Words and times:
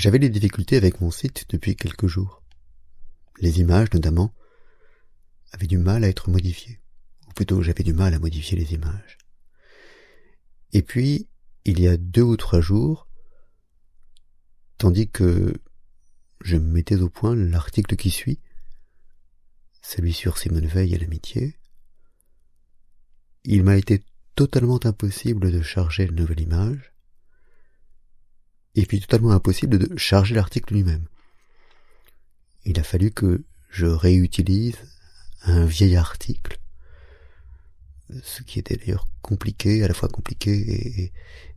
J'avais 0.00 0.18
des 0.18 0.30
difficultés 0.30 0.78
avec 0.78 1.02
mon 1.02 1.10
site 1.10 1.44
depuis 1.50 1.76
quelques 1.76 2.06
jours. 2.06 2.42
Les 3.38 3.60
images, 3.60 3.92
notamment, 3.92 4.32
avaient 5.52 5.66
du 5.66 5.76
mal 5.76 6.04
à 6.04 6.08
être 6.08 6.30
modifiées. 6.30 6.80
Ou 7.28 7.32
plutôt, 7.34 7.60
j'avais 7.60 7.82
du 7.82 7.92
mal 7.92 8.14
à 8.14 8.18
modifier 8.18 8.56
les 8.56 8.72
images. 8.72 9.18
Et 10.72 10.80
puis, 10.80 11.28
il 11.66 11.80
y 11.80 11.86
a 11.86 11.98
deux 11.98 12.22
ou 12.22 12.38
trois 12.38 12.62
jours, 12.62 13.09
tandis 14.80 15.10
que 15.10 15.52
je 16.40 16.56
mettais 16.56 16.96
au 16.96 17.10
point 17.10 17.36
l'article 17.36 17.96
qui 17.96 18.10
suit, 18.10 18.40
celui 19.82 20.14
sur 20.14 20.38
Simone 20.38 20.66
Veil 20.66 20.94
et 20.94 20.98
l'amitié, 20.98 21.58
il 23.44 23.62
m'a 23.62 23.76
été 23.76 24.02
totalement 24.36 24.80
impossible 24.86 25.52
de 25.52 25.60
charger 25.60 26.04
une 26.04 26.14
nouvelle 26.14 26.40
image, 26.40 26.94
et 28.74 28.86
puis 28.86 29.00
totalement 29.00 29.32
impossible 29.32 29.76
de 29.76 29.98
charger 29.98 30.34
l'article 30.34 30.72
lui-même. 30.72 31.06
Il 32.64 32.80
a 32.80 32.82
fallu 32.82 33.10
que 33.10 33.44
je 33.68 33.84
réutilise 33.84 34.78
un 35.42 35.66
vieil 35.66 35.96
article, 35.96 36.58
ce 38.22 38.42
qui 38.42 38.58
était 38.58 38.78
d'ailleurs 38.78 39.06
compliqué, 39.20 39.84
à 39.84 39.88
la 39.88 39.94
fois 39.94 40.08
compliqué 40.08 40.52
et, 41.02 41.12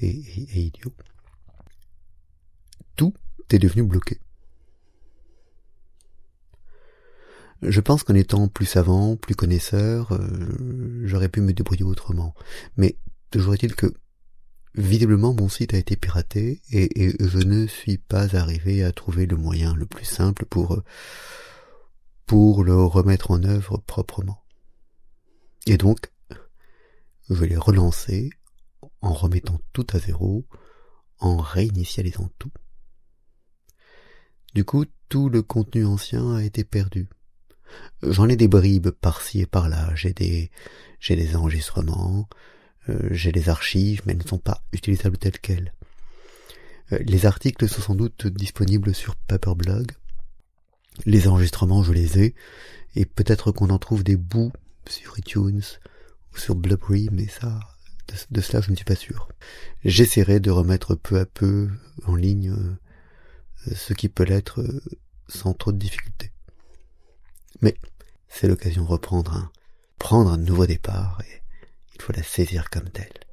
et, 0.00 0.60
idiot. 0.60 0.92
Est 3.50 3.58
devenu 3.58 3.84
bloqué. 3.84 4.18
Je 7.62 7.80
pense 7.80 8.02
qu'en 8.02 8.14
étant 8.14 8.48
plus 8.48 8.66
savant, 8.66 9.16
plus 9.16 9.36
connaisseur, 9.36 10.12
euh, 10.12 11.00
j'aurais 11.04 11.28
pu 11.28 11.40
me 11.40 11.52
débrouiller 11.52 11.84
autrement. 11.84 12.34
Mais 12.76 12.96
toujours 13.30 13.54
est-il 13.54 13.76
que 13.76 13.94
Visiblement, 14.74 15.34
mon 15.34 15.48
site 15.48 15.72
a 15.72 15.78
été 15.78 15.94
piraté 15.94 16.60
et, 16.72 17.14
je 17.20 17.38
ne 17.38 17.68
suis 17.68 17.96
pas 17.96 18.34
arrivé 18.36 18.82
à 18.82 18.90
trouver 18.90 19.24
le 19.24 19.36
moyen 19.36 19.72
le 19.76 19.86
plus 19.86 20.04
simple 20.04 20.46
pour 20.46 20.82
pour 22.26 22.64
le 22.64 22.74
remettre 22.74 23.30
en 23.30 23.44
œuvre 23.44 23.76
proprement. 23.86 24.42
Et 25.66 25.76
donc, 25.76 26.10
je 27.30 27.44
l'ai 27.44 27.56
relancé 27.56 28.30
en 29.00 29.12
remettant 29.12 29.60
tout 29.72 29.86
à 29.92 29.98
zéro, 30.00 30.44
en 31.20 31.36
réinitialisant 31.36 32.30
tout. 32.38 32.50
Du 34.54 34.64
coup, 34.64 34.84
tout 35.08 35.28
le 35.28 35.42
contenu 35.42 35.84
ancien 35.84 36.36
a 36.36 36.42
été 36.42 36.64
perdu. 36.64 37.08
J'en 38.02 38.28
ai 38.28 38.36
des 38.36 38.48
bribes 38.48 38.90
par-ci 38.90 39.40
et 39.40 39.46
par-là, 39.46 39.92
j'ai 39.94 40.12
des, 40.12 40.50
j'ai 41.00 41.16
des 41.16 41.34
enregistrements, 41.34 42.28
euh, 42.88 43.08
j'ai 43.10 43.32
les 43.32 43.48
archives, 43.48 44.02
mais 44.06 44.12
elles 44.12 44.22
ne 44.22 44.28
sont 44.28 44.38
pas 44.38 44.62
utilisables 44.72 45.18
telles 45.18 45.40
quelles. 45.40 45.72
Euh, 46.92 46.98
les 47.00 47.26
articles 47.26 47.68
sont 47.68 47.82
sans 47.82 47.94
doute 47.94 48.26
disponibles 48.26 48.94
sur 48.94 49.16
Paperblog. 49.16 49.92
Les 51.06 51.26
enregistrements, 51.26 51.82
je 51.82 51.92
les 51.92 52.18
ai, 52.20 52.34
et 52.94 53.06
peut-être 53.06 53.50
qu'on 53.50 53.70
en 53.70 53.78
trouve 53.78 54.04
des 54.04 54.16
bouts 54.16 54.52
sur 54.88 55.18
iTunes 55.18 55.62
ou 56.32 56.38
sur 56.38 56.54
Blubbery, 56.54 57.08
mais 57.10 57.26
ça, 57.26 57.58
de, 58.30 58.40
cela, 58.40 58.60
je 58.60 58.70
ne 58.70 58.76
suis 58.76 58.84
pas 58.84 58.94
sûr. 58.94 59.28
J'essaierai 59.84 60.38
de 60.38 60.50
remettre 60.50 60.94
peu 60.94 61.18
à 61.18 61.26
peu 61.26 61.68
en 62.06 62.14
ligne 62.14 62.50
euh, 62.50 62.78
ce 63.74 63.94
qui 63.94 64.08
peut 64.08 64.24
l'être 64.24 64.64
sans 65.28 65.54
trop 65.54 65.72
de 65.72 65.78
difficultés. 65.78 66.32
Mais 67.60 67.76
c'est 68.28 68.48
l'occasion 68.48 68.82
de 68.82 68.88
reprendre 68.88 69.32
un, 69.32 69.50
prendre 69.98 70.30
un 70.30 70.36
nouveau 70.36 70.66
départ 70.66 71.20
et 71.26 71.42
il 71.94 72.02
faut 72.02 72.12
la 72.12 72.22
saisir 72.22 72.68
comme 72.70 72.90
telle. 72.90 73.23